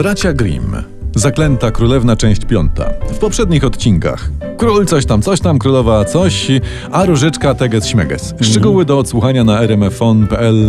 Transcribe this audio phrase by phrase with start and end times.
[0.00, 0.99] Bracia Grimm.
[1.14, 2.90] Zaklęta królewna, część piąta.
[3.12, 4.30] W poprzednich odcinkach.
[4.58, 6.48] Król coś tam, coś tam, królowa coś,
[6.92, 8.34] a różyczka teges śmeges.
[8.40, 10.68] Szczegóły do odsłuchania na rmfon.pl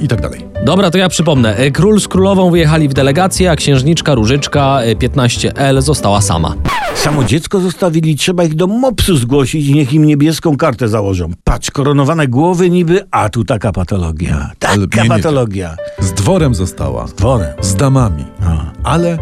[0.00, 0.44] i tak dalej.
[0.64, 1.56] Dobra, to ja przypomnę.
[1.56, 6.54] E, Król z królową wyjechali w delegację, a księżniczka Różyczka e, 15L została sama.
[6.94, 11.30] Samo dziecko zostawili, trzeba ich do mopsu zgłosić i niech im niebieską kartę założą.
[11.44, 14.50] Patrz, koronowane głowy niby, a tu taka patologia.
[14.58, 15.76] Taka nie, nie, patologia.
[15.98, 17.06] Z dworem została.
[17.16, 17.48] Dworem.
[17.60, 18.24] Z damami.
[18.42, 18.64] A.
[18.84, 19.18] Ale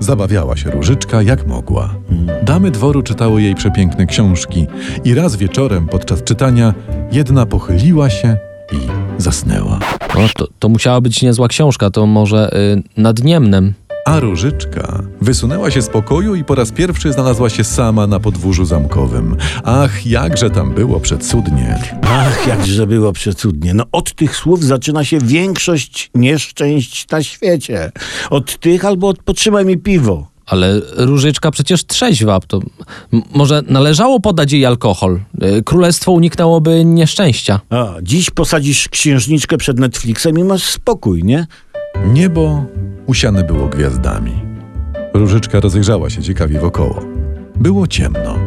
[0.00, 1.94] zabawiała się różyczka jak mogła.
[2.42, 4.66] Damy dworu czytały jej przepiękne książki
[5.04, 6.74] i raz wieczorem podczas czytania
[7.12, 8.36] jedna pochyliła się
[8.72, 8.76] i
[9.18, 9.78] zasnęła.
[10.36, 12.56] To, to musiała być niezła książka, to może
[12.96, 13.74] y, nad Niemnem.
[14.04, 18.64] A różyczka wysunęła się z pokoju i po raz pierwszy znalazła się sama na podwórzu
[18.64, 19.36] zamkowym.
[19.64, 21.78] Ach, jakże tam było przecudnie.
[22.02, 23.74] Ach, jakże było przecudnie.
[23.74, 27.92] No od tych słów zaczyna się większość nieszczęść na świecie.
[28.30, 30.26] Od tych albo od potrzymaj mi piwo.
[30.46, 32.60] Ale Różyczka przecież trzeźwa, to
[33.12, 35.20] m- może należało podać jej alkohol.
[35.58, 37.60] Y, Królestwo uniknęłoby nieszczęścia.
[37.70, 41.46] A, dziś posadzisz księżniczkę przed Netflixem i masz spokój, nie?
[42.02, 42.64] Niebo
[43.06, 44.32] usiane było gwiazdami.
[45.14, 47.02] Różyczka rozejrzała się ciekawie wokoło.
[47.56, 48.38] Było ciemno.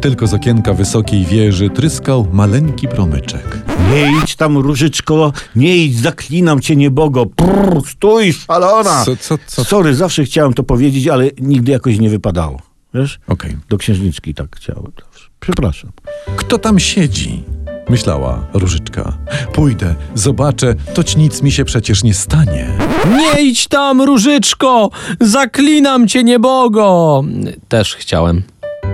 [0.00, 3.58] Tylko z okienka wysokiej wieży tryskał maleńki promyczek.
[3.92, 7.26] Nie idź tam, różyczko, nie idź, zaklinam cię, niebogo.
[7.26, 9.04] Prr, stój, szalona.
[9.04, 9.64] Co, co, co?
[9.64, 12.60] Sorry, zawsze chciałem to powiedzieć, ale nigdy jakoś nie wypadało.
[12.94, 13.20] Wiesz?
[13.28, 13.56] Okej.
[13.68, 14.92] Do księżniczki tak chciałem.
[15.40, 15.90] Przepraszam.
[16.36, 17.42] Kto tam siedzi?
[17.88, 19.18] Myślała Różyczka.
[19.52, 22.68] Pójdę, zobaczę, toć nic mi się przecież nie stanie.
[23.06, 24.90] Nie idź tam, Różyczko!
[25.20, 27.22] Zaklinam cię, niebogo!
[27.68, 28.42] Też chciałem.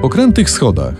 [0.02, 0.94] Po krętych schodach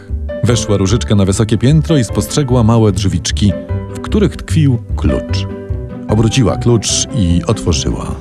[0.45, 3.53] weszła Różyczka na wysokie piętro i spostrzegła małe drzwiczki,
[3.95, 5.47] w których tkwił klucz.
[6.09, 8.15] Obróciła klucz i otworzyła.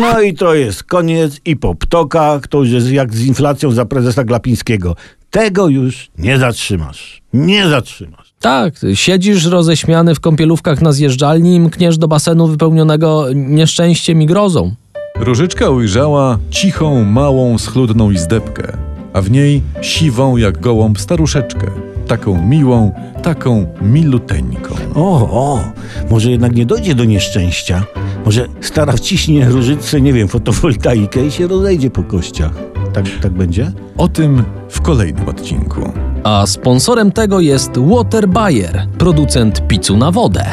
[0.00, 3.84] No i to jest koniec i po ptokach, to już jest jak z inflacją za
[3.84, 4.96] prezesa Glapińskiego.
[5.32, 7.22] Tego już nie zatrzymasz.
[7.32, 8.34] Nie zatrzymasz.
[8.40, 14.74] Tak, siedzisz roześmiany w kąpielówkach na zjeżdżalni i mkniesz do basenu wypełnionego nieszczęściem i grozą.
[15.16, 18.76] Różyczka ujrzała cichą, małą, schludną izdebkę,
[19.12, 21.66] a w niej siwą jak gołąb staruszeczkę.
[22.06, 22.92] Taką miłą,
[23.22, 24.74] taką miluteńką.
[24.94, 25.64] O, o,
[26.10, 27.84] może jednak nie dojdzie do nieszczęścia.
[28.24, 32.71] Może stara wciśnie różyce, nie wiem, fotowoltaikę i się rozejdzie po kościach.
[32.92, 33.72] Tak, tak będzie?
[33.98, 35.92] O tym w kolejnym odcinku.
[36.24, 40.44] A sponsorem tego jest Water Bayer, producent pizzu na wodę.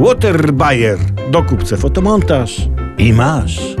[0.00, 0.98] Water Bayer.
[1.32, 3.76] Dokup se fotomontaż i masz.